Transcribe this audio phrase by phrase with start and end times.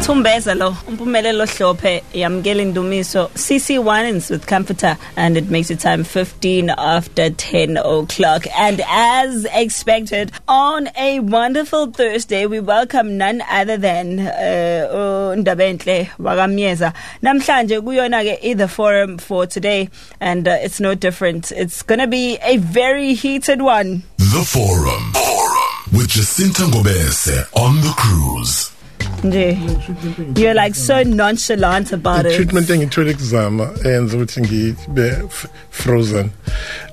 [0.00, 6.70] Thumbeza lo umpumelelo hlophe yamkela indumiso CC1 with comforter and it makes it time 15
[6.70, 14.18] after 10 o'clock and as expected on a wonderful Thursday we welcome none other than
[14.20, 16.92] uh, Ndabenhle wakamyeza
[17.22, 19.88] namhlanje kuyona ke the forum for today
[20.20, 25.12] and uh, it's no different it's going to be a very heated one The Forum.
[25.12, 25.92] Forum.
[25.92, 28.69] With Jacinta Ngobese on the cruise.
[29.24, 29.58] Nje.
[30.38, 32.36] You're like so nonchalant about it.
[32.36, 35.28] Treatment engithole kuzama enza ukuthi ngibe
[35.70, 36.30] frozen.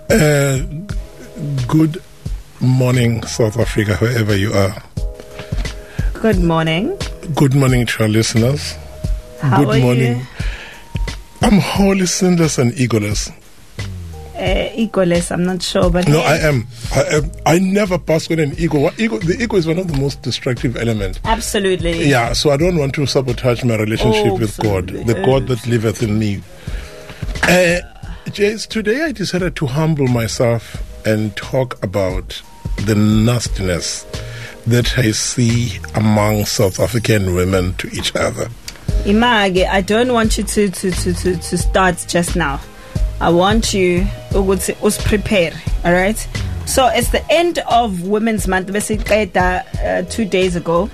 [0.09, 0.57] Uh,
[1.67, 2.01] good
[2.61, 4.73] morning south africa wherever you are.
[6.21, 6.91] Good morning.
[7.35, 8.75] Good morning to our listeners.
[9.41, 10.17] How good are morning.
[10.17, 10.25] You?
[11.41, 13.31] i'm wholly sinless and egoless
[14.37, 16.67] uh, egoless i'm not sure but no hey, i am.
[16.95, 17.31] I am.
[17.45, 20.21] I never pass on an ego what ego the ego is one of the most
[20.21, 22.07] destructive elements absolutely.
[22.09, 26.03] Yeah so i don't want to sabotage my relationship with god the god that liveth
[26.03, 26.41] in me.
[27.43, 27.79] Uh,
[28.27, 32.41] Jace, today i decided to humble myself and talk about
[32.85, 34.03] the nastiness
[34.65, 38.49] that i see among south african women to each other.
[39.05, 42.59] Image, I don't want you to, to, to, to, to start just now.
[43.19, 44.01] I want you
[44.31, 46.17] ukuthi prepare, all right?
[46.65, 50.89] So it's the end of Women's Month, basically uh, two days ago.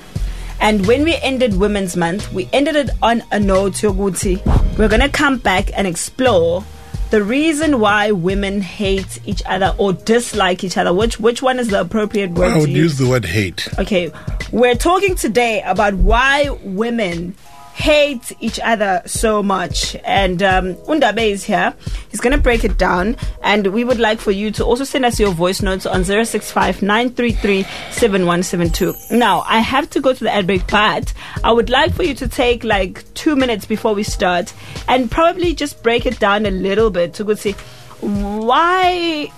[0.61, 3.83] And when we ended Women's Month, we ended it on a note.
[3.83, 6.63] We're going to come back and explore
[7.09, 10.93] the reason why women hate each other or dislike each other.
[10.93, 12.77] Which which one is the appropriate word i would use?
[12.77, 14.11] use the word hate Okay,
[14.51, 17.35] we're talking today about why women
[17.73, 19.95] hate each other so much.
[20.05, 21.73] And um, Undabe is here.
[22.09, 23.17] He's going to break it down.
[23.41, 26.81] And we would like for you to also send us your voice notes on 065
[26.81, 28.93] 933 7172.
[29.17, 32.13] Now, I have to go to the ad break, but I would like for you
[32.15, 34.53] to take like two minutes before we start
[34.87, 37.53] and probably just break it down a little bit to go see
[38.01, 39.31] why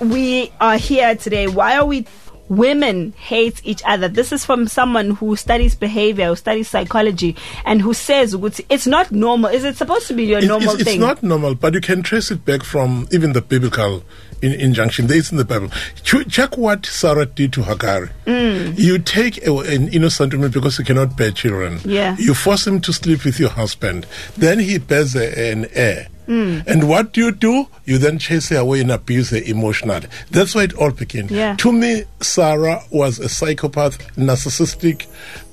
[0.00, 1.48] we are here today.
[1.48, 2.06] Why are we
[2.48, 4.08] women hate each other?
[4.08, 8.34] This is from someone who studies behavior, who studies psychology, and who says
[8.68, 9.50] it's not normal.
[9.50, 11.00] Is it supposed to be your It's- normal it's, it's thing?
[11.00, 14.02] not normal, but you can trace it back from even the biblical
[14.42, 15.06] in, injunction.
[15.06, 15.68] There is in the Bible.
[16.02, 18.10] Ch- Check what Sarah did to Hagar.
[18.26, 18.78] Mm.
[18.78, 21.80] You take a, an innocent woman because you cannot bear children.
[21.84, 22.16] Yeah.
[22.18, 24.06] You force him to sleep with your husband.
[24.36, 26.08] Then he bears a, an heir.
[26.26, 26.66] Mm.
[26.66, 27.68] And what do you do?
[27.84, 30.08] You then chase her away and abuse her emotionally.
[30.30, 31.28] That's why it all began.
[31.28, 31.56] Yeah.
[31.56, 35.06] To me, Sarah was a psychopath, narcissistic,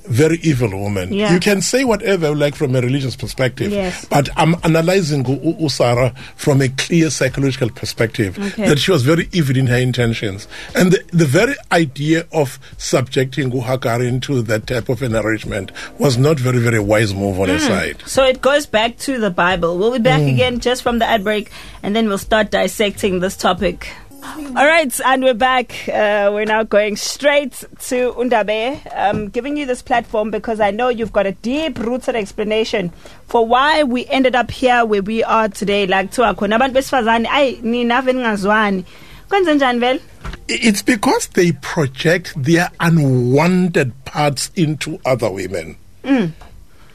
[0.06, 1.12] very evil woman.
[1.12, 1.32] Yeah.
[1.32, 4.04] You can say whatever you like from a religious perspective, Yes.
[4.04, 8.68] but I'm analyzing Usara from a clear psychological perspective Okay.
[8.68, 10.46] that she was very evil in her intentions.
[10.74, 16.18] And the, the very idea of subjecting Hagar into that type of an arrangement was
[16.18, 17.66] not very, very wise move on her hmm.
[17.66, 18.02] side.
[18.06, 19.78] So it goes back to the Bible.
[19.78, 20.28] We'll be back hmm.
[20.28, 21.50] again just from the ad break,
[21.82, 23.90] and then we'll start dissecting this topic.
[24.26, 25.86] All right, and we're back.
[25.86, 27.52] Uh, we're now going straight
[27.88, 32.16] to Undabe, um, giving you this platform because I know you've got a deep rooted
[32.16, 32.90] explanation
[33.26, 35.86] for why we ended up here where we are today.
[35.86, 38.84] Like, to khona abantu besifazane, ay, nina ningazwani.
[39.28, 40.00] Kwenze njani vele?
[40.48, 45.76] It's because they project their unwanted parts into other women.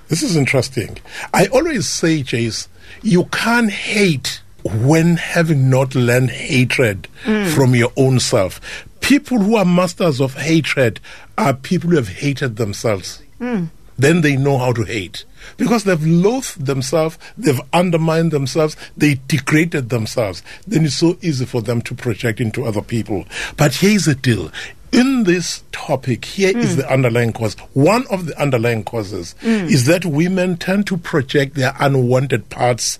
[0.07, 0.97] This is interesting.
[1.31, 2.67] I always say, Jace,
[3.03, 7.45] you can't hate when having not learned hatred hmm.
[7.49, 8.59] from your own self.
[9.01, 10.99] People who are masters of hatred
[11.37, 13.21] are people who have hated themselves.
[13.39, 13.65] Hmm.
[13.97, 15.25] Then they know how to hate.
[15.57, 20.41] Because they've loathed themselves, they've undermined themselves, they degraded themselves.
[20.65, 23.25] Then it's so easy for them to project into other people.
[23.57, 24.51] But here's the deal.
[24.91, 26.81] In this topic, here is hmm.
[26.81, 27.55] the underlying cause.
[27.73, 29.47] One of the underlying causes hmm.
[29.47, 32.99] is that women tend to project their unwanted parts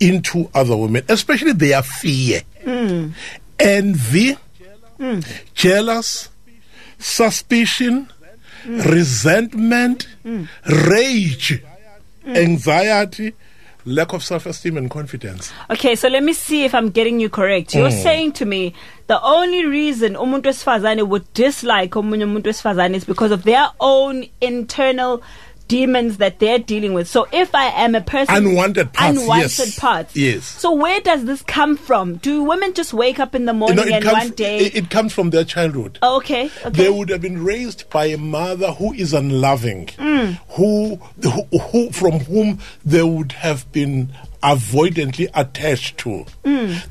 [0.00, 3.10] into other women, especially their fear, hmm.
[3.58, 4.36] envy,
[5.54, 6.30] jealous,
[6.98, 8.10] suspicion,
[8.66, 10.08] resentment,
[10.66, 11.62] rage,
[12.26, 13.34] anxiety,
[13.86, 15.52] lack of self esteem, and confidence.
[15.70, 17.74] Okay, so let me see if I'm getting you correct.
[17.74, 18.02] You're mm.
[18.02, 18.74] saying to me
[19.06, 24.26] the only reason umuntu wesifazane would dislike omunye umuntu wesifazane is because of their own
[24.40, 25.22] internal
[25.68, 27.08] demons that they're dealing with.
[27.08, 29.78] So if I am a person Unwanted parts, unwanted yes.
[29.78, 30.16] parts.
[30.16, 30.44] Yes.
[30.44, 32.16] So where does this come from?
[32.16, 34.58] Do women just wake up in the morning You know, it and comes, one day
[34.58, 35.98] it, it comes from their childhood.
[36.02, 36.70] Oh, okay, okay.
[36.70, 40.38] They would have been raised by a mother who is unloving, Mm.
[40.50, 44.12] who, who, who from whom they would have been
[44.42, 46.24] avoidantly attached to.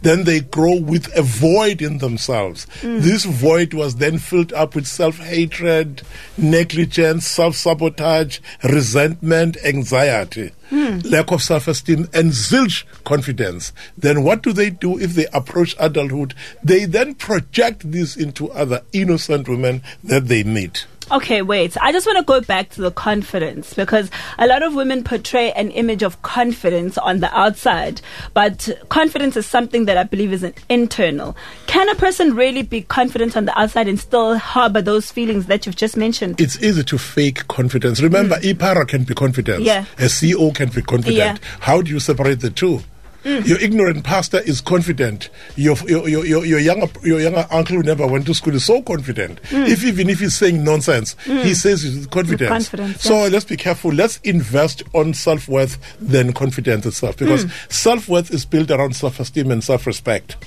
[0.02, 2.68] Then they grow with a void in themselves.
[2.82, 6.02] This void was then filled up with self hatred,
[6.38, 10.52] negligence, self sabotage, resentment, anxiety.
[10.72, 13.72] Lack of self esteem and zilch confidence.
[13.98, 16.34] Then, what do they do if they approach adulthood?
[16.64, 20.88] They then project this into other innocent women that they meet.
[21.12, 21.78] Okay, wait.
[21.82, 24.10] I just want to go back to the confidence because
[24.40, 28.02] a lot of women portray an image of confidence on the outside,
[28.34, 31.36] but confidence is something that I believe is an internal.
[31.68, 35.66] Can a person really be confident on the outside and still harbor those feelings that
[35.66, 36.42] you've just mentioned?
[36.42, 38.02] It's easy to fake confidence.
[38.02, 39.62] Remember, Ipara can be confident.
[39.62, 39.66] Mm.
[39.66, 39.86] Yeah.
[40.00, 41.18] A CEO can be confident.
[41.18, 41.38] Yeah.
[41.60, 42.82] How do you separate the two?
[43.26, 43.48] Mm.
[43.48, 45.30] Your ignorant pastor is confident.
[45.56, 48.64] Your, your, your, your, your younger your younger uncle who never went to school is
[48.64, 49.42] so confident.
[49.44, 49.68] Mm.
[49.68, 51.44] If even if he's saying nonsense, mm.
[51.44, 52.70] he says it with confidence.
[52.70, 53.92] confidence, so let's be careful.
[53.92, 59.20] Let's invest on self worth than confidence itself, because self worth is built around self
[59.20, 60.38] esteem and self respect.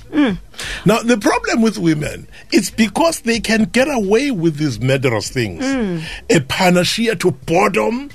[0.85, 5.65] Now the problem with women is because they can get away with these murderous things.
[6.29, 8.09] A panacea to boredom,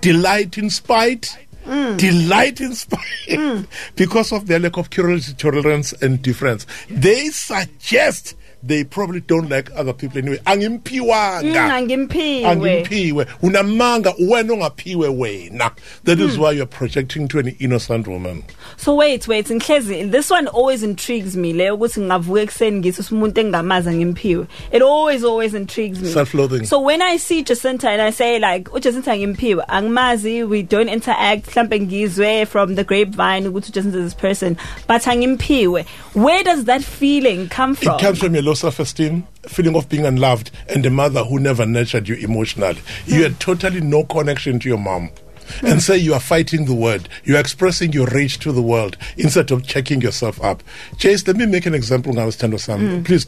[0.00, 1.38] delight in spite.
[1.68, 1.98] Mm.
[1.98, 3.66] Delight in spite mm.
[3.96, 6.66] because of their lack of curiosity, tolerance, and difference.
[6.88, 10.38] They suggest they probably don't like other people anyway.
[10.38, 11.42] Angimpiwanga.
[11.42, 12.44] Mm, angimpiwe.
[12.44, 13.26] Angimpiwe.
[13.42, 15.70] Unamanga wena ungaphiwe wena.
[16.04, 16.42] That is hmm.
[16.42, 18.44] why you're projecting to an innocent woman.
[18.76, 21.52] So wait, wait, Nklezi, this one always intrigues me.
[21.52, 24.46] Le ukuthi ngavuka ekuseni ngithi umuntu engingamazi.
[24.72, 26.08] It always always intrigues me.
[26.08, 26.64] Self-loathing.
[26.64, 30.88] So when I see Jacinta and I say like, oh, uJacinta ngimpiwe, angimazi, we don't
[30.88, 34.56] interact, mhlambe ngizwe from the grapevine ukuthi uJacinta is this person,
[34.86, 35.86] but angimpiwe.
[36.14, 37.94] Where does that feeling come from?
[37.96, 41.66] It comes from your low self-esteem, feeling of being unloved, and a mother who never
[41.66, 42.80] nurtured you emotionally.
[43.06, 45.10] You had totally no connection to your mom.
[45.62, 47.08] And say you are fighting the world.
[47.24, 50.62] You are expressing your rage to the world instead of checking yourself up.
[50.96, 53.02] Jace, let me make an example now, stand or something.
[53.02, 53.04] Mm.
[53.04, 53.26] Please,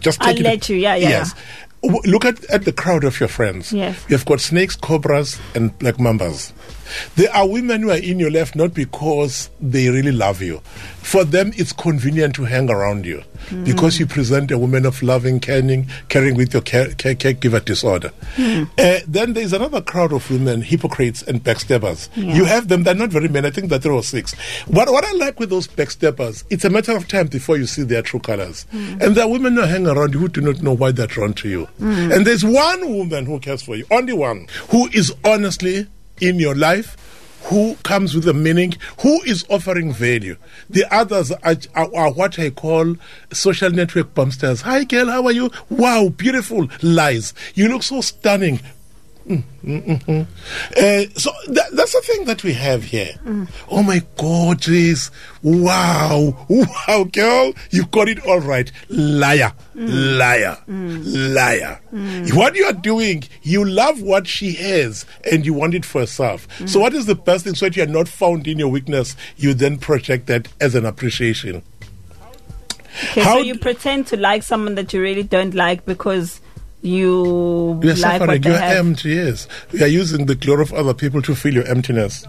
[0.00, 0.44] just I'll take it.
[0.44, 1.34] let you, yeah, yeah, Yes.
[1.82, 3.72] Look at, at the crowd of your friends.
[3.72, 4.04] Yes.
[4.08, 6.52] You've got snakes, cobras, and black mambas.
[7.16, 10.58] There are women who are in your life not because they really love you.
[11.02, 13.64] For them, it's convenient to hang around you mm.
[13.64, 18.12] because you present a woman of loving, caring, caring with your care, care, caregiver disorder.
[18.36, 18.68] Mm.
[18.78, 22.08] Uh, then there's another crowd of women, hypocrites and backstabbers.
[22.14, 24.34] You have them, they're not very many, I think they're three or six.
[24.68, 27.82] What, what I like with those backstabbers, it's a matter of time before you see
[27.82, 28.66] their true colors.
[28.72, 29.02] Mm.
[29.02, 31.34] And there are women who hang around you who do not know why they're drawn
[31.34, 31.68] to you.
[31.80, 32.12] Mm-hmm.
[32.12, 35.86] And there's one woman who cares for you, only one, who is honestly
[36.20, 36.96] in your life
[37.44, 40.36] who comes with a meaning, who is offering value.
[40.70, 42.96] The others are, are, are what I call
[43.32, 44.62] social network bumpsters.
[44.62, 45.50] Hi, girl, how are you?
[45.68, 47.34] Wow, beautiful lies.
[47.54, 48.60] You look so stunning.
[49.28, 50.26] Mm, mm, mm, mm.
[50.76, 53.14] Uh, so that, that's the thing that we have here.
[53.70, 55.10] Oh my God, jeez.
[55.42, 56.46] Wow.
[56.48, 58.70] Wow, girl, you got it all right.
[58.88, 61.80] Liar, liar, liar.
[62.34, 66.48] What you are doing, you love what she has and you want it for yourself.
[66.66, 67.54] So, what is the best thing?
[67.54, 70.84] So that you are not found in your weakness, you then project that as an
[70.84, 71.62] appreciation.
[73.12, 76.40] Okay, How so d- you pretend to like someone that you really don't like because
[76.82, 78.42] you You are suffering.
[78.42, 78.76] You're have.
[78.76, 79.48] empty, yes.
[79.72, 82.24] You are using the glory of other people to fill your emptiness.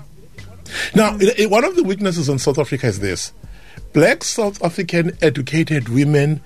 [0.96, 1.40] Now, mm.
[1.44, 3.34] i- one of the weaknesses in South Africa is this
[3.94, 6.42] black South African educated women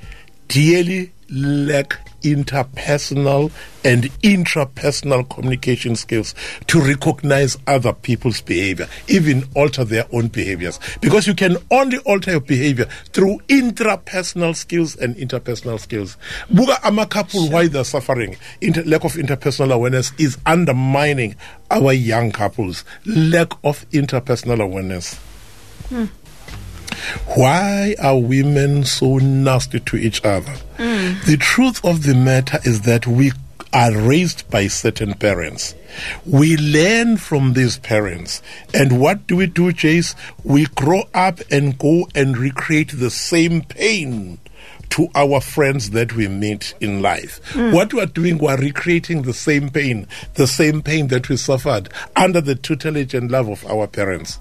[0.48, 3.52] dearly lack interpersonal
[3.84, 6.36] and intrapersonal communication skills
[6.68, 10.80] to recognize other people's behavior, even alter their own behaviors.
[11.02, 16.18] Because you can only alter your behavior through intrapersonal skills and interpersonal skills.
[16.52, 18.36] Buga ama couple why they're suffering.
[18.62, 21.36] Inter- lack of interpersonal awareness is undermining
[21.72, 22.84] our young couples.
[23.06, 25.16] Lack of interpersonal awareness.
[25.90, 26.06] Hmm.
[27.36, 30.54] Why are women so nasty to each other?
[30.78, 33.32] The truth of the matter is that we
[33.74, 35.76] are raised by certain parents.
[36.26, 38.42] We learn from these parents.
[38.74, 40.16] And what do we do, Jace?
[40.44, 44.40] We grow up and go and recreate the same pain
[44.90, 47.42] to our friends that we meet in life.
[47.52, 47.74] Hmm.
[47.74, 51.38] What we are doing, we are recreating the same pain, the same pain that we
[51.38, 54.40] suffered under the tutelage and love of our parents.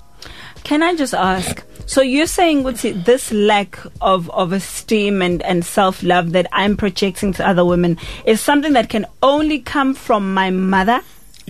[0.67, 1.63] Can I just ask?
[1.87, 6.49] So you're saying what's it, this lack of, of esteem and, and self love that
[6.51, 11.03] I'm projecting to other women is something that can only come from my mother?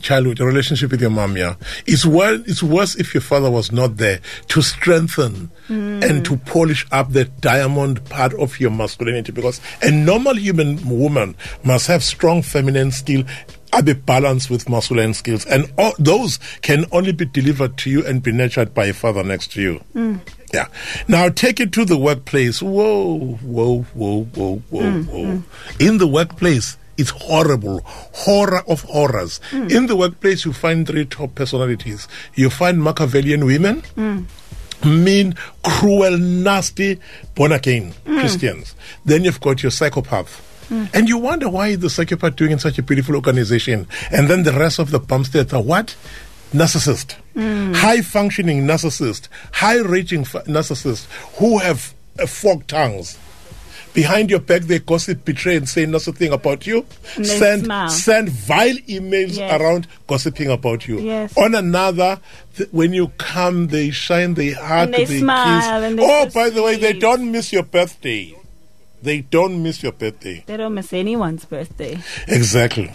[0.03, 1.55] childhood, your relationship with your mom, yeah.
[1.87, 6.03] It's worse, it's worse if your father was not there to strengthen hmm.
[6.03, 11.35] and to polish up that diamond part of your masculinity because a normal human woman
[11.65, 13.25] must have strong feminine skill
[13.77, 15.45] are be balanced with masculine skills.
[15.47, 19.23] And all, those can only be delivered to you and be nurtured by a father
[19.23, 19.81] next to you.
[19.95, 20.21] Mm.
[20.53, 20.69] Yeah.
[21.09, 22.63] Now take it to the workplace.
[22.63, 25.25] Whoa, whoa, whoa, whoa, whoa, mm, whoa.
[25.25, 25.43] Mm.
[25.81, 27.83] In the workplace, it's horrible.
[27.85, 29.41] Horror of horrors.
[29.53, 32.09] In the workplace, you find three top personalities.
[32.35, 33.83] You find Machiavellian women,
[34.85, 36.99] mean, cruel, nasty,
[37.35, 38.75] born again Christians.
[39.05, 40.43] Then you've got your psychopath.
[40.71, 43.87] And you wonder why the psychopath doing in such a beautiful organization?
[44.11, 45.95] And then the rest of the pump Bumsteads are what?
[46.53, 47.15] Narcissist.
[47.77, 49.29] High functioning narcissist.
[49.53, 51.05] High reaching f- narcissist
[51.39, 53.19] who have uh, forked tongues.
[53.95, 56.85] Behind your back, they gossip, betray, and say nasty thing about you.
[57.23, 57.89] Send smile.
[57.89, 59.59] send vile emails Yes.
[59.59, 61.01] around gossiping about you.
[61.01, 61.35] Yes.
[61.39, 62.21] On another,
[62.57, 65.91] th- when you come, they shine, they hug, And they smile, kiss.
[65.91, 68.37] and oh, by the way, they don't miss your birthday.
[69.07, 70.43] They don't miss your birthday.
[70.47, 71.97] They don't miss anyone's birthday.
[72.27, 72.93] Exactly.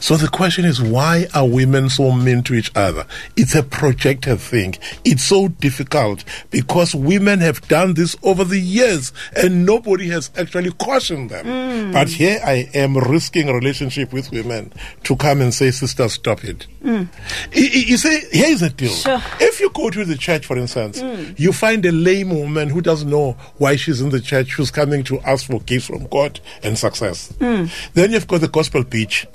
[0.00, 3.06] So the question is, why are women so mean to each other?
[3.36, 4.74] It's a projected thing.
[5.04, 10.72] It's so difficult because women have done this over the years and nobody has actually
[10.72, 11.46] cautioned them.
[11.46, 11.92] Mm.
[11.92, 14.72] But here I am risking a relationship with women
[15.04, 16.66] to come and say, sister, stop it.
[16.84, 17.08] Mm.
[17.54, 18.90] Y- You see, here's the deal.
[18.92, 19.20] Sure.
[19.40, 21.38] If you go to the church, for instance, mm.
[21.38, 25.02] you find a lame woman who doesn't know why she's in the church, who's coming
[25.04, 27.28] to ask for gifts from God and success.
[27.38, 29.26] Then you've got the gospel bitch.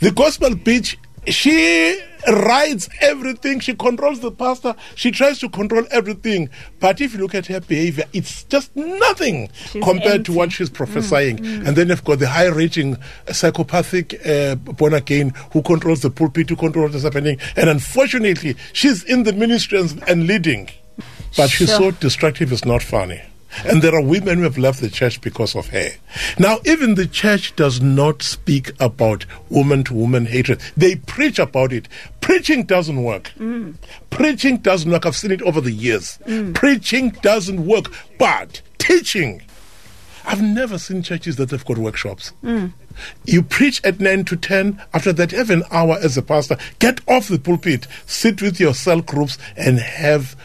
[0.00, 0.96] The gospel bitch,
[1.26, 3.60] she rides everything.
[3.60, 4.74] She controls the pastor.
[4.94, 6.50] She tries to control everything.
[6.78, 10.70] But if you look at her behavior, it's just nothing She's compared to what she's
[10.70, 11.38] mm, prophesying.
[11.38, 11.66] Mm.
[11.66, 16.10] And then you've got the high rating uh, psychopathic uh, born again who controls the
[16.10, 17.38] pulpit, who controls what's happening.
[17.56, 20.70] And unfortunately, she's in the ministry and, and leading.
[21.36, 23.22] But she's so destructive, it's not funny.
[23.64, 25.90] And there are women who have left the church because of her.
[26.38, 30.60] Now, even the church does not speak about woman to woman hatred.
[30.76, 31.88] They preach about it.
[32.20, 33.32] Preaching doesn't work.
[33.38, 33.74] Mm.
[34.10, 35.04] Preaching doesn't work.
[35.04, 36.18] I've seen it over the years.
[36.26, 36.54] Mm.
[36.54, 37.92] Preaching doesn't work.
[38.18, 39.42] But teaching,
[40.24, 42.32] I've never seen churches that have got workshops.
[42.44, 42.72] Mm.
[43.24, 44.80] You preach at 9 to 10.
[44.92, 46.56] After that, have an hour as a pastor.
[46.78, 47.86] Get off the pulpit.
[48.06, 50.36] Sit with your cell groups and have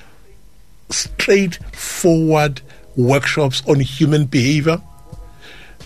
[0.90, 2.62] straightforward
[2.98, 4.82] workshops on human behavior,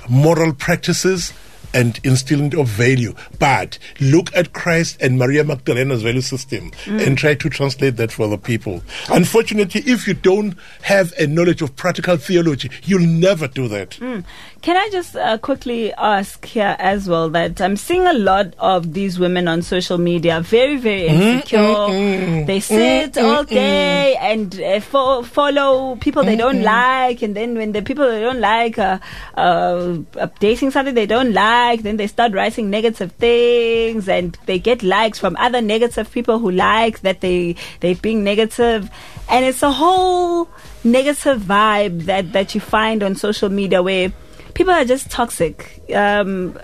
[0.10, 1.34] moral practices,
[1.74, 3.14] and instilling of value.
[3.38, 8.28] But look at Christ and Maria Magdalena's value system and try to translate that for
[8.28, 8.82] the people.
[9.10, 13.96] Unfortunately, if you don't have a knowledge of practical theology, you'll never do that.
[13.96, 14.22] Hmm.
[14.62, 18.94] Can I just uh, quickly ask here as well that I'm seeing a lot of
[18.94, 21.60] these women on social media very, very mm-hmm, insecure.
[21.60, 22.46] Mm-hmm, mm-hmm.
[22.46, 27.72] They sit all day and uh, fo- follow people they don't like, and then when
[27.72, 29.00] the people they don't like are
[29.38, 29.78] uh, uh
[30.26, 35.20] updating something they don't like, then they start writing negative things, and they get likes
[35.20, 38.90] from other negative people who like that they they're being negative,
[39.30, 40.50] and it's a whole
[40.84, 44.12] negative vibe that that you find on social media where
[44.54, 45.82] people are just toxic.
[45.94, 46.58] Um,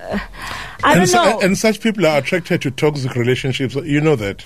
[0.84, 1.39] I and, don't know.
[1.42, 3.75] and such people are attracted to toxic relationships.
[3.75, 4.46] You know that.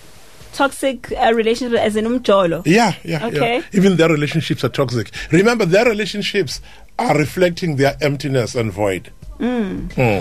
[0.54, 2.64] toxic uh, relationship as in umjolo.
[2.66, 3.58] Yeah, yeah, Okay.
[3.58, 3.64] yeah.
[3.74, 5.12] Even their relationships are toxic.
[5.32, 6.60] Remember, their relationships
[6.98, 9.12] are reflecting their emptiness and void.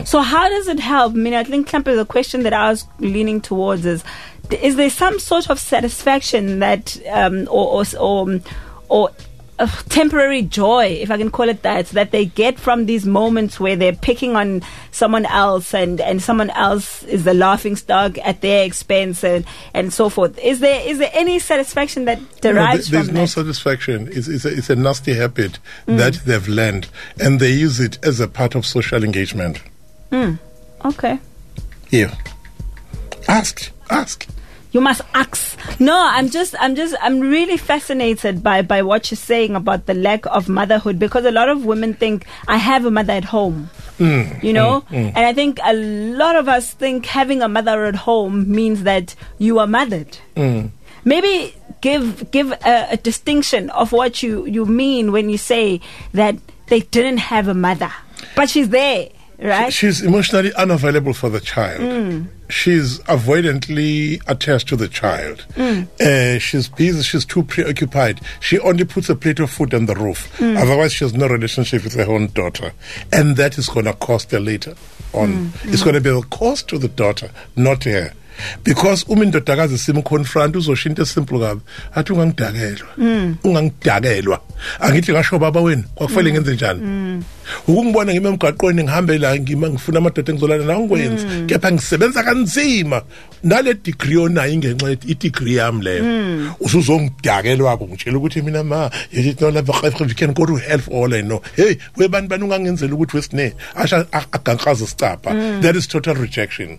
[0.04, 1.14] So how does it help?
[1.14, 4.04] I mean, I think Klampe, the question that I was leaning towards is:
[4.62, 8.40] Is there some sort of satisfaction that, um, or, or, or,
[8.88, 9.10] or
[9.58, 13.58] a temporary joy, if I can call it that, that they get from these moments
[13.58, 14.62] where they're picking on
[14.92, 19.92] someone else and, and someone else is the laughing stock at their expense and, and
[19.92, 20.38] so forth?
[20.38, 23.28] Is there is there any satisfaction that No, derives th- there's no that?
[23.28, 24.08] satisfaction.
[24.12, 25.98] It's, it's, a, it's a nasty habit mm.
[25.98, 26.88] that they've learned,
[27.20, 29.60] and they use it as a part of social engagement.
[30.12, 30.38] Mm.
[30.84, 31.18] okay.
[31.90, 32.14] Yeah.
[33.26, 34.26] Ask, ask.
[34.70, 35.58] You must ask.
[35.80, 39.94] No, I'm just, I'm just, I'm really fascinated by by what you're saying about the
[39.94, 43.70] lack of motherhood because a lot of women think I have a mother at home.
[43.98, 45.12] Mm, you know, mm, mm.
[45.16, 49.14] and I think a lot of us think having a mother at home means that
[49.38, 50.18] you are mothered.
[51.04, 55.80] Maybe give give a, a distinction of what you you mean when you say
[56.12, 56.36] that
[56.68, 57.90] they didn't have a mother,
[58.36, 59.08] but she's there,
[59.38, 59.72] right?
[59.72, 61.80] She's emotionally unavailable for the child.
[62.48, 65.44] She's avoidantly attached to the child.
[65.54, 65.88] Mm.
[66.00, 67.02] Uh, she's busy.
[67.02, 68.20] She's too preoccupied.
[68.40, 70.34] She only puts a plate of food on the roof.
[70.38, 70.56] Mm.
[70.56, 72.72] Otherwise, she has no relationship with her own daughter,
[73.12, 74.74] and that is going to cost her later
[75.12, 75.50] on.
[75.50, 75.72] Mm.
[75.72, 78.12] It's going to be a cost to the daughter, not her.
[78.64, 81.60] Because uma indodakazi simconfront uzosho into esimple kabi.
[81.94, 82.88] Athi ungangidakelwa.
[83.44, 84.40] Ungangidakelwa.
[84.80, 87.24] Angithi ngasho baba wenu kwakufanele ngenze njani?
[87.68, 93.02] Ukungibona ngime emgaqweni ngihambe la ngima ngifuna amadoda engizolana nawo ngikwenzi kepha ngisebenza kanzima.
[93.42, 96.04] Nale degree onayo ingenxa yethi i-degree yami leyo.
[96.60, 99.62] Usuzongidakelwa ngitshela ukuthi mina ma you know la
[100.00, 101.42] we can go to hell for all I know.
[101.56, 103.54] Hey webantu bani ungangenzela ukuthi wesine?
[103.74, 105.62] Asha agankaza isicapha.
[105.62, 106.78] That is total rejection.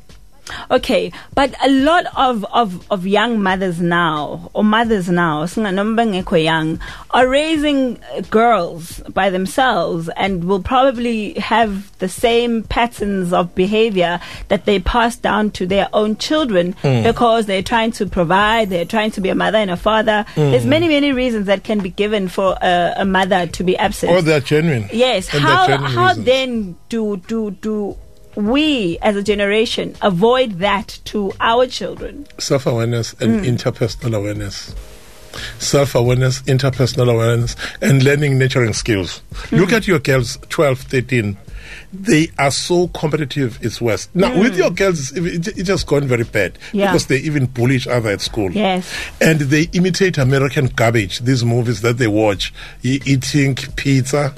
[0.71, 6.79] Okay, but a lot of, of, of young mothers now, or mothers now, young,
[7.11, 14.19] are raising uh, girls by themselves and will probably have the same patterns of behavior
[14.47, 17.03] that they pass down to their own children hmm.
[17.03, 20.25] because they're trying to provide, they're trying to be a mother and a father.
[20.35, 20.51] Hmm.
[20.51, 24.11] There's many, many reasons that can be given for a, a mother to be absent.
[24.11, 25.33] or they're genuine Yes.
[25.33, 26.25] And How genuine how reasons.
[26.25, 27.97] then do do do
[28.47, 32.25] we as a generation avoid that to our children?
[32.37, 33.45] self awareness and mm.
[33.45, 34.73] interpersonal awareness.
[35.59, 39.21] Self awareness, interpersonal awareness, and learning nurturing skills.
[39.31, 39.59] Mm.
[39.59, 41.37] Look at your girls, 12, 13.
[41.93, 44.09] They are so competitive, it's worse.
[44.13, 44.57] Now, with mm.
[44.57, 46.87] your girls, it, it has gone very bad Yeah.
[46.87, 48.51] because they even bully each other at school.
[48.51, 48.91] Yes.
[49.21, 52.53] And they imitate American garbage, these movies that they watch,
[52.83, 54.33] eating pizza.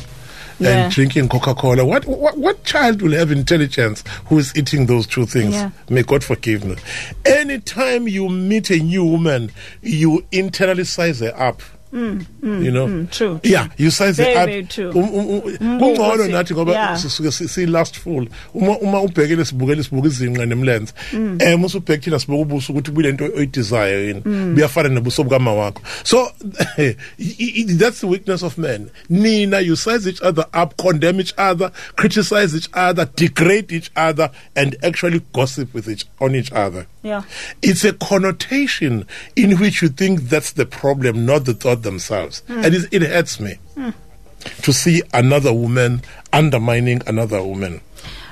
[0.61, 0.83] Yeah.
[0.85, 1.83] And drinking Coca Cola.
[1.83, 5.55] What, what what child will have intelligence who is eating those two things?
[5.55, 5.71] Yeah.
[5.89, 6.75] May God forgive me.
[7.25, 9.51] Anytime you meet a new woman,
[9.81, 11.61] you internally size her up.
[11.93, 12.87] You know?
[12.87, 13.39] mm, true, true.
[13.43, 14.89] yeah you size Very, her up very true.
[14.91, 20.07] Um, um, um, Mbuko kungcono nathi ngoba sisuke si- si-lastful uma uma ubhekele sibukele sibuka
[20.07, 20.93] izinqa nemlenze.
[21.13, 21.37] Mm.
[21.55, 24.21] um usubheke thina sibuka ubuso ukuthi bule nto oyidizayo yini.
[24.25, 24.55] Mm.
[24.55, 25.81] buyafana nobuso bukama wakho.
[26.03, 26.31] So
[27.79, 28.89] that's the weakness of men.
[29.09, 34.31] Nina you size each other up condemn each other criticize each other degrade each other
[34.55, 37.23] and actually gossip with each on each other Yeah.
[37.61, 42.43] it's a connotation in which you think that's the problem, not the thought themselves.
[42.47, 42.63] Hmm.
[42.63, 43.89] And it, it hurts me hmm.
[44.61, 47.81] to see another woman undermining another woman.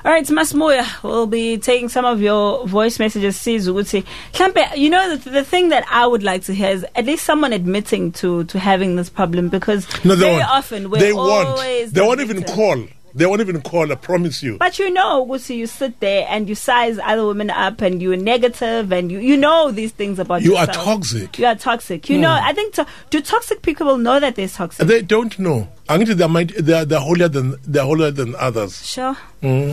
[0.06, 3.36] All right, Masmoya, we'll be taking some of your voice messages.
[3.36, 6.86] Sizu ukuthi mhlambe you know the, the thing that I would like to hear is
[6.96, 10.50] at least someone admitting to to having this problem because No, they very won't.
[10.50, 11.60] often we're they always won't.
[11.60, 12.88] They the won't even call.
[13.14, 13.92] They won't even call.
[13.92, 14.58] I promise you.
[14.58, 18.18] But you know, Gusi, you sit there and you size other women up and you're
[18.18, 21.36] negative and you, you know these things about You You are toxic.
[21.36, 21.42] Hmm.
[21.42, 22.10] You are toxic.
[22.10, 24.88] You know, I think, to, do toxic people know that they're toxic?
[24.88, 25.68] They don't know.
[25.88, 26.56] Actually, they might.
[26.56, 28.86] They are they're holier than they're holier than others.
[28.86, 29.14] Sure.
[29.42, 29.72] Hmm.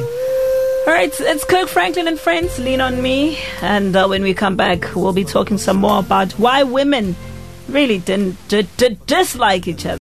[0.86, 2.58] All right, it's Kirk Franklin and friends.
[2.60, 6.32] Lean on me, and uh, when we come back, we'll be talking some more about
[6.34, 7.16] why women
[7.68, 9.98] really didn't d- d- dislike each other.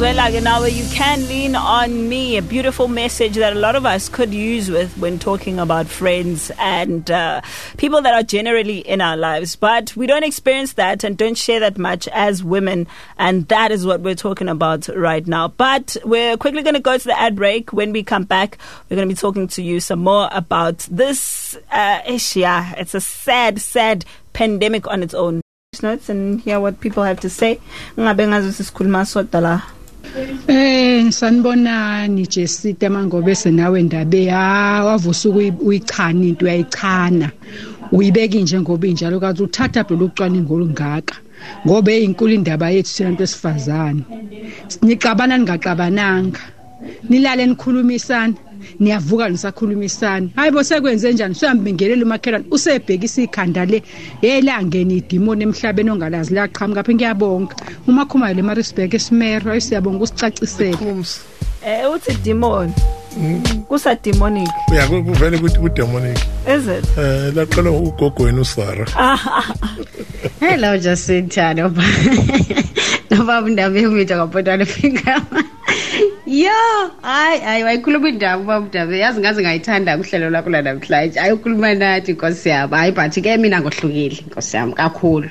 [0.00, 2.36] Well, like now you can lean on me.
[2.36, 6.52] A beautiful message that a lot of us could use with when talking about friends
[6.56, 7.40] and uh,
[7.78, 9.56] people that are generally in our lives.
[9.56, 12.86] But we don't experience that and don't share that much as women,
[13.18, 15.48] and that is what we're talking about right now.
[15.48, 17.72] But we're quickly going to go to the ad break.
[17.72, 18.56] When we come back,
[18.88, 22.44] we're going to be talking to you some more about this uh, issue.
[22.46, 25.40] It's a sad, sad pandemic on its own.
[25.82, 27.58] Notes and hear what people have to say.
[27.98, 29.62] Ngabe ngazo sisikhuluma sodwa la.
[30.48, 37.30] Eh sanibonani Jesita mangobe senawe ndabe ha wavusa uyichana into uyayichana.
[37.92, 41.14] Uyibeka nje ngoba injalo kathi uthatha phela ucwaningo olungaka.
[41.66, 44.02] Ngoba eyinkulu indaba yethu sina abantu esifazane.
[44.82, 46.40] Nicabana ningaxabananga
[47.08, 48.34] nilale nikhulumisana
[48.80, 51.32] niyavuka nisakhulumisana hayi bo sekwenze njani?
[51.32, 53.82] Usuyambingelela umakhelwane usebhekisa ikhanda le.
[54.22, 57.54] Yelangeni idimoni emhlabeni ongalazi laqhamuka phe ngiyabonga.
[57.86, 61.04] Umakhumayo le marisberg esimero ayisiyabonga usicacisele
[61.64, 62.72] eh uthi demon.
[63.68, 66.84] Kusa demonic uya kuvele ukuthi ku demonic is it?
[66.98, 68.84] Eh laqala ugogo wena usara
[70.40, 71.68] hello jacinta no
[73.24, 75.22] babu ndabe umita kapotana finger
[76.26, 76.50] yo
[77.02, 81.18] hayi hayi wayikhuluma indaba ubaba indaba yazi ngaze ngayithanda kuhlelo lakho la namhlanje.
[81.20, 82.74] Hayi ukhuluma nathi nkosi yami.
[82.76, 85.28] Hayi but ke mina ngohlukile nkosi yami kakhulu.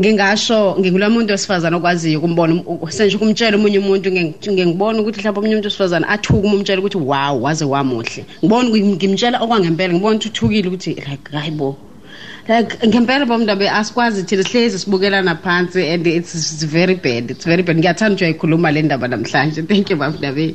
[0.00, 5.38] Ngingasho ngingula muntu wesifazane okwaziyo ukumbona um- senje ukumtshela omunye umuntu nge- ngengibona ukuthi mhlawumbe
[5.40, 8.22] omunye umuntu wesifazane athuke uma umtshela ukuthi wow waze wamuhle.
[8.44, 11.76] Ngibona ngimtshela okwangempela ngibona ukuthi uthukile ukuthi like hayi bo
[12.48, 17.62] like ngempela bomndabe asikwazi thina sihlezi sibukelana phansi and it's, it's very bad it's very
[17.62, 17.76] bad.
[17.76, 19.62] Ngiyathanda ukuthi uyayikhuluma le ndaba namhlanje.
[19.62, 20.54] Thank you bamndabe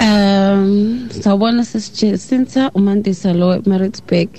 [0.00, 1.64] Um, sawubona
[3.34, 4.30] lo eMaritzburg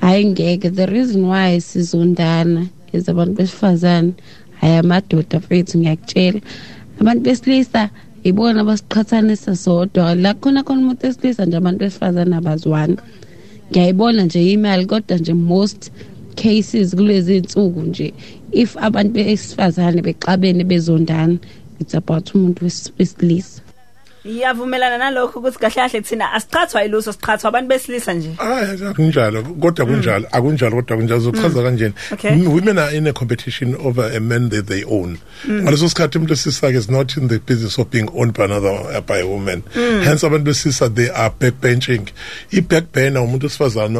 [0.00, 4.12] hayi ngeke the reason why sizondana is abantu besifazane.
[4.60, 6.40] Hayi amadoda fethu ngiyakutshela.
[7.00, 7.90] Abantu besilisa
[8.24, 10.14] ibona basiqhathanisa sodwa.
[10.14, 12.96] La khona khona umuntu esilisa nje abantu besifazane abazwana
[13.70, 15.90] ngiyayibona nje imali kodwa nje most
[16.36, 18.14] cases kulezi insuku nje
[18.52, 21.38] if abantu besifazane bexabene bezondana
[21.80, 23.62] it's about umuntu wes- wesilisa.
[24.24, 28.30] Iyavumelana nalokho ukuthi kahle kahle thina asichathwa yiluso sichathwa abantu besilisa nje.
[28.36, 32.30] Hayi akunjalo kodwa kunjalo akunjalo kodwa kunjalo zochaza kanjeni Okay.
[32.32, 35.18] M- women are in a competition over a man that they own.
[35.48, 39.00] Ngaleso sikhathi umuntu esisake is not in the business of being owned by another uh,
[39.00, 39.62] by a woman.
[39.74, 42.08] Hence abantu besisa they are backbenching.
[42.52, 43.98] I-backburner umuntu osifazane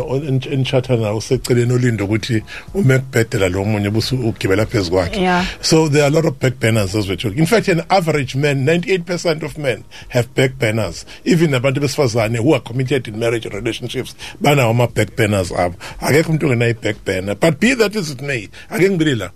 [0.50, 2.42] entshatha nawo useceleni olindo ukuthi
[2.74, 5.20] ume kubhedela lo munye busu ugibela phezu kwakhe.
[5.20, 5.44] Yeah.
[5.60, 7.38] so there are a lot of backburners as we're talking.
[7.38, 11.04] In fact, an average man, 98% of men have backburners.
[11.24, 15.74] Even abantu besifazane who are committed in marriage relationships, banawo ama backburners abo.
[16.00, 17.34] Akekho umuntu ongenayo backburner.
[17.40, 19.30] But be that as it may, ake ngibili la.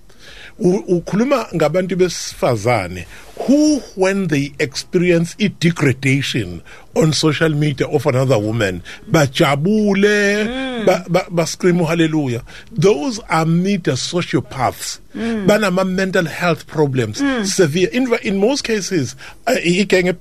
[0.58, 3.06] U- ukhuluma ngabantu besifazane
[3.46, 6.62] who when they experience i degradation
[6.94, 10.86] on social media of another woman bajabule mm.
[10.86, 12.42] ba, ba, ba scream hallelujah.
[12.70, 15.00] Those are media sociopaths.
[15.14, 15.46] Mm.
[15.46, 17.20] Banama mental health problems.
[17.20, 17.46] Mm.
[17.46, 17.88] Severe.
[17.92, 19.14] In, in most cases
[19.46, 20.16] eh, eh, uh, igenge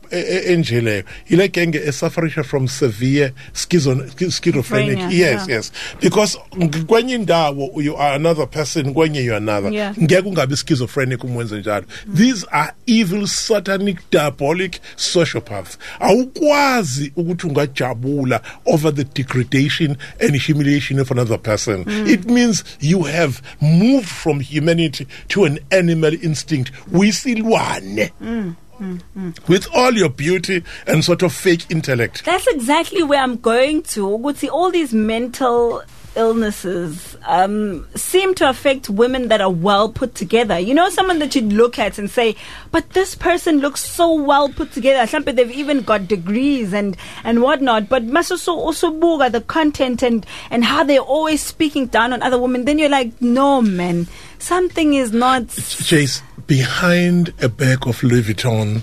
[0.48, 3.96] enje eh, leyo ile genge esufferisha from severe schizo,
[4.30, 5.48] schizophrenic yes yeah.
[5.48, 5.72] yes.
[6.00, 9.72] Because ng- kwenye indawo you are another person you are another.
[9.72, 9.96] Yeah.
[9.98, 11.64] ngeke ungabi schizophrenic umwenze
[12.08, 12.74] these are
[13.04, 21.84] evil satanic diabolic sociopaths awukwazi ukuthi ungajabula over the degradation and humiliation of another person.
[21.84, 22.08] Mm.
[22.08, 29.68] It means you have moved from humanity to an animal instinct wisilwane mm, mm, with
[29.74, 32.24] all your beauty and sort of fake intellect.
[32.26, 34.08] That's exactly where I'm going to.
[34.52, 35.84] All these mental
[36.16, 40.60] illnesses um, seem to affect women that are well put together.
[40.60, 42.36] You know, someone that you'd look at and say,
[42.72, 45.06] but this person looks so well put together.
[45.08, 47.90] Something they've even got degrees and, and whatnot.
[47.90, 52.40] But must also buga the content and, and how they're always speaking down on other
[52.40, 52.66] women.
[52.66, 54.08] Then you're like, no, man,
[54.40, 55.44] something is not.
[55.44, 58.82] Jace, behind a bag of Louis Vuitton,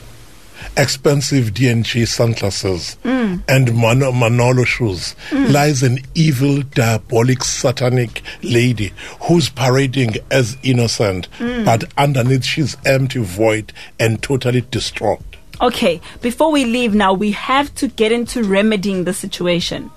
[0.77, 8.93] expensive D&G sunglasses, and Mano- Manolo shoes lies an evil, diabolic, satanic lady
[9.23, 15.21] who's parading as innocent, but underneath she's empty, void, and totally distraught.
[15.61, 19.91] Okay, before we leave now, we have to get into remedying the situation.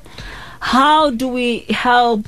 [0.59, 2.25] How do we help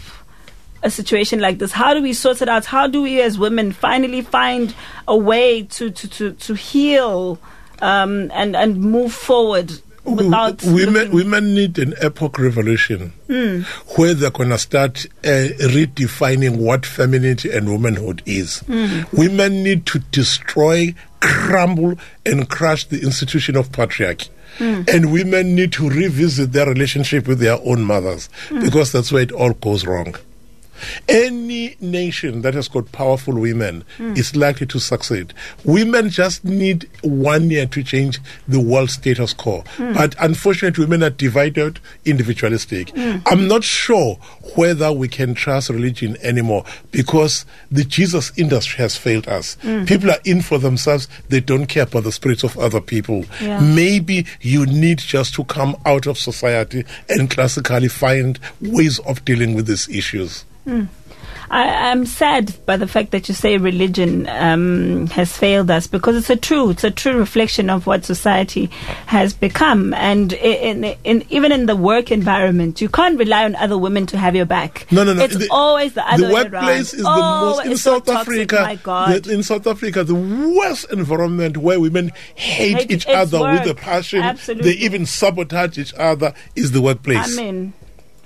[0.83, 1.71] a situation like this?
[1.71, 2.65] How do we sort it out?
[2.65, 4.73] How do we as women finally find
[5.07, 7.39] a way to, to, to, to heal
[7.81, 9.71] um, and, and move forward
[10.03, 13.11] without women women need an epoch revolution
[13.95, 18.63] where they're gonna start uh, redefining what femininity and womanhood is.
[19.11, 24.29] Women need to destroy, crumble, and crush the institution of patriarchy.
[24.59, 28.29] And women need to revisit their relationship with their own mothers
[28.61, 30.15] because that's where it all goes wrong.
[31.07, 34.13] Any nation that has got powerful women hmm.
[34.15, 35.33] is likely to succeed.
[35.63, 39.63] Women just need one year to change the world status quo.
[39.77, 39.93] Hmm.
[39.93, 42.89] But unfortunately, women are divided, individualistic.
[42.91, 43.17] Hmm.
[43.25, 44.15] I'm not sure
[44.55, 49.57] whether we can trust religion anymore because the Jesus industry has failed us.
[49.85, 53.25] People are in for themselves, they don't care about the spirits of other people.
[53.41, 53.59] Yeah.
[53.59, 59.55] Maybe you need just to come out of society and classically find ways of dealing
[59.55, 60.45] with these issues.
[60.67, 66.15] I, I'm sad by the fact that you say religion um, has failed us because
[66.15, 68.65] it's a true, it's a true reflection of what society
[69.05, 73.55] has become, and in, in, in even in the work environment, you can't rely on
[73.57, 74.87] other women to have your back.
[74.91, 75.23] No, no, no.
[75.23, 76.79] It's always the other the way workplace around.
[76.79, 78.61] is the oh, most in so South toxic, Africa.
[78.63, 79.23] My God.
[79.23, 83.75] the- in South Africa, the worst environment where women hate, Hate- each other with a
[83.75, 84.21] passion.
[84.21, 84.71] Absolutely.
[84.73, 86.33] They even sabotage each other.
[86.55, 87.37] Is the workplace.
[87.37, 87.73] I mean,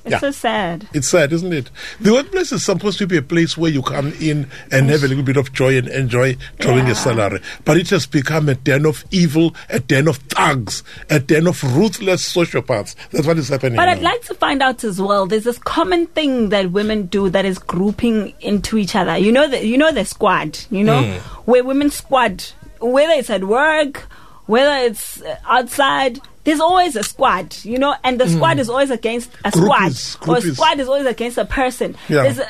[0.06, 0.20] it's Yeah.
[0.20, 0.88] so sad.
[0.94, 1.70] It's sad, isn't it?
[2.00, 5.08] The workplace is supposed to be a place where you come in and have a
[5.08, 6.94] little bit of joy and enjoy drawing Yeah.
[6.94, 7.40] a salary.
[7.66, 11.62] But it has become a den of evil, a den of thugs, a den of
[11.76, 12.96] ruthless sociopaths.
[13.12, 13.76] That's what is happening.
[13.78, 15.26] But I'd like to find out as well.
[15.26, 19.18] There's this common thing that women do that is grouping into each other.
[19.18, 20.60] You know the you know the squad.
[20.72, 21.18] You know Hmm.
[21.50, 22.44] where women squad,
[22.80, 24.08] whether it's at work,
[24.46, 26.20] whether it's uh, outside.
[26.50, 28.36] There's always a squad, you know, and the mm.
[28.36, 31.96] squad is always against a Groupies, squad, or a squad is always against a person.
[32.08, 32.24] Yeah.
[32.24, 32.46] A,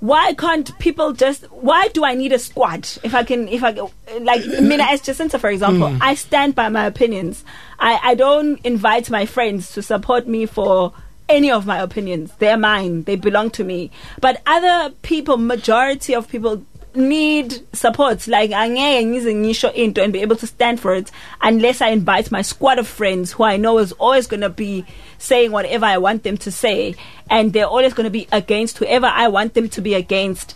[0.00, 1.44] why can't people just?
[1.44, 2.86] Why do I need a squad?
[3.02, 3.70] If I can, if I
[4.20, 5.98] like uh, Mina as Jacinta, for example, mm.
[6.00, 7.42] I stand by my opinions.
[7.78, 10.92] I I don't invite my friends to support me for
[11.28, 12.32] any of my opinions.
[12.38, 13.04] They're mine.
[13.04, 13.90] They belong to me.
[14.20, 18.26] But other people, majority of people need support.
[18.26, 22.30] Like angeke ngize ngisho into and be able to stand for it unless I invite
[22.30, 24.84] my squad of friends who I know is always going to be
[25.18, 26.94] saying whatever I want them to say
[27.30, 30.54] and they're always going to be against whoever I want them to be against.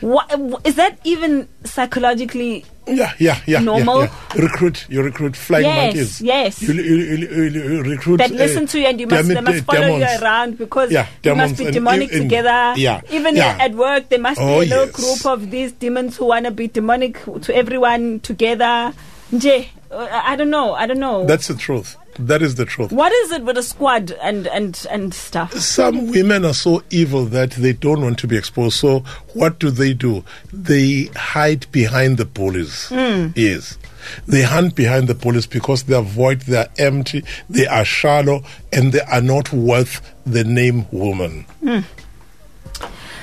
[0.00, 0.30] What
[0.64, 3.60] is that even psychologically Yeah, yeah, yeah.
[3.60, 4.00] Normal.
[4.00, 4.42] Yeah, yeah.
[4.42, 6.20] Recruit, you recruit flying Yes, monkeys.
[6.20, 6.62] yes.
[6.62, 8.16] You, you, you, you, recruit.
[8.18, 10.10] that uh, listen to you and you must they must follow demons.
[10.12, 12.74] you around because Yeah, you must be demonic and- together.
[12.76, 14.94] yeah, Even at work there must Oh, be a little yes.
[14.96, 18.92] group of these demons who wanna be demonic to everyone together.
[19.32, 20.74] Nje, uh, I don't know.
[20.74, 21.24] I don't know.
[21.26, 21.96] That's the truth.
[22.26, 22.92] That is the truth.
[22.92, 25.52] what is it with a squad and and and stuff?
[25.54, 28.76] Some women are so evil that they don't want to be exposed.
[28.78, 29.00] So
[29.34, 30.24] what do they do?
[30.52, 32.88] They hide behind the bullies.
[32.88, 33.28] Hmm.
[33.34, 33.78] Yes.
[34.26, 38.42] They hunt behind the police because they are void, they are empty, they are shallow,
[38.72, 41.44] and they are not worth the name woman.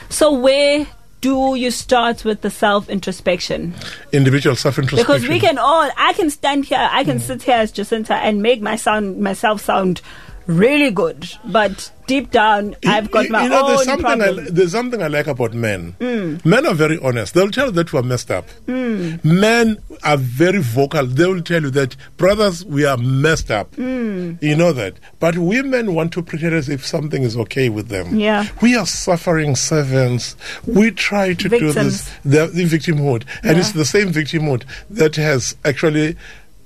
[0.10, 0.86] So where
[1.22, 3.74] do you start with the self introspection?
[4.12, 5.14] Individual self-introspection.
[5.14, 7.22] Because we can all, I can stand here, I can mm.
[7.22, 10.02] sit here as Jacinta and make my sound myself sound
[10.48, 14.26] really good, but deep down I've got You- my you know, there's own something I,
[14.28, 14.48] problem.
[14.50, 15.94] there's something I like about men.
[16.00, 16.46] Mm.
[16.46, 17.34] Men are very honest.
[17.34, 18.48] They'll tell you that we're messed up.
[18.66, 19.24] Mm.
[19.26, 21.06] Men are very vocal.
[21.06, 23.76] They will tell you that, brothers, we are messed up.
[23.76, 24.42] Mm.
[24.42, 24.94] You know that.
[25.20, 28.18] But women want to pretend as if something is okay with them.
[28.18, 28.48] Yeah.
[28.62, 30.38] We are suffering servants.
[30.66, 33.24] We try to do this, the, the victimhood.
[33.44, 33.60] And Yeah.
[33.60, 36.16] it's the same victimhood that has actually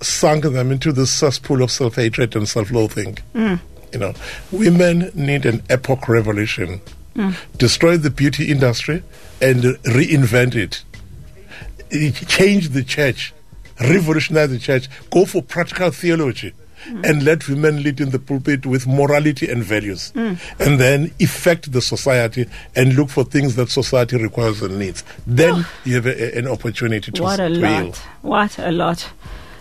[0.01, 3.17] sunk them into this cesspool of self hatred and self loathing.
[3.91, 3.93] Mm.
[3.93, 4.13] You know,
[4.51, 6.81] women need an epoch revolution.
[7.15, 7.35] Mm.
[7.57, 9.03] Destroy the beauty industry
[9.41, 10.83] and reinvent it.
[12.27, 13.33] Change the church,
[13.81, 16.53] revolutionize the church, go for practical theology.
[17.03, 20.11] And let women lead in the pulpit with morality and values.
[20.15, 20.39] Mm.
[20.59, 25.03] And then affect the society and look for things that society requires and needs.
[25.27, 27.97] Then you have a, an opportunity to, What a to lot.
[28.23, 29.07] What a lot.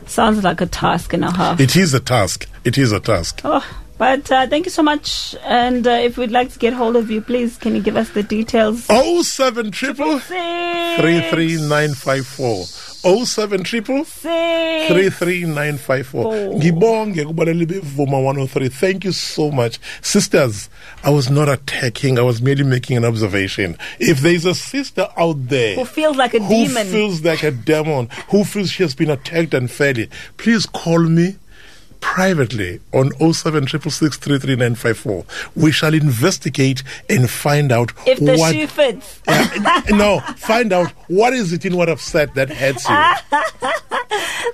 [0.07, 1.61] Sounds like a task and a half.
[1.61, 2.49] It is a task.
[2.65, 3.43] It is a task.
[3.45, 3.63] Oh,
[4.01, 5.37] but uh, thank you so much.
[5.45, 8.09] And uh, if we'd like to get hold of you, please can you give us
[8.09, 8.87] the details?
[8.89, 12.65] Oh seven triple three three nine five four.
[13.05, 16.33] Oh seven triple three three nine five four.
[16.33, 18.69] Ngibonge kubaleli bevuma 103.
[18.71, 19.79] Thank you so much.
[20.01, 20.71] Sisters,
[21.05, 23.77] I was not attacking, I was merely making an observation.
[23.99, 26.87] If there's a sister out there Who feels like a who demon.
[26.87, 30.09] Who feels like a demon, who feels she has been attacked unfairly,
[30.39, 31.37] please call me
[32.01, 35.25] privately on 0766333954.
[35.57, 39.21] We shall investigate and find out if the what shoe fits.
[39.91, 42.97] no, find out what is it in what I've said that hurts you.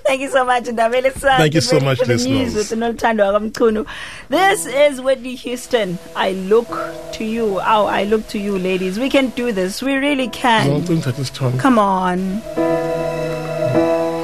[0.06, 1.02] Thank you so much, Ndabele.
[1.04, 2.54] Let's uh, Thank you so ready much, for the listeners.
[2.54, 3.86] news with Nolutando Akamkunu.
[4.28, 5.98] This is Whitney Houston.
[6.14, 6.68] I look
[7.14, 7.58] to you.
[7.60, 8.98] Oh, I look to you, ladies.
[8.98, 9.82] We can do this.
[9.82, 10.84] We really can.
[10.84, 11.58] don't touch this tongue.
[11.58, 12.40] Come on.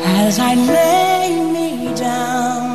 [0.04, 2.71] As I lay me down